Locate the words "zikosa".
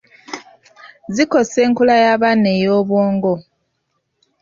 1.15-1.57